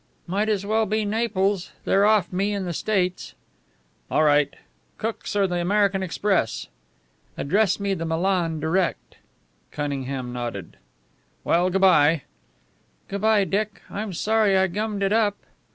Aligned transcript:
"Might 0.25 0.49
as 0.49 0.65
well 0.65 0.87
be 0.87 1.05
Naples. 1.05 1.69
They're 1.85 2.07
off 2.07 2.33
me 2.33 2.53
in 2.55 2.65
the 2.65 2.73
States." 2.73 3.35
"All 4.09 4.23
right. 4.23 4.51
Cook's 4.97 5.35
or 5.35 5.45
the 5.45 5.59
American 5.59 6.01
Express?" 6.01 6.65
"Address 7.37 7.79
me 7.79 7.93
the 7.93 8.03
Milan 8.05 8.59
direct." 8.59 9.17
Cunningham 9.69 10.33
nodded. 10.33 10.77
"Well, 11.43 11.69
good 11.69 11.81
bye." 11.81 12.23
"Good 13.09 13.21
bye, 13.21 13.43
Dick. 13.43 13.83
I'm 13.91 14.11
sorry 14.11 14.57
I 14.57 14.65
gummed 14.65 15.03
it 15.03 15.13
up." 15.13 15.37